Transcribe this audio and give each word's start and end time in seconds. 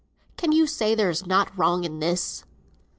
Can 0.35 0.51
you 0.51 0.65
say 0.65 0.95
there's 0.95 1.27
nought 1.27 1.55
wrong 1.55 1.83
in 1.83 1.99
this?" 1.99 2.43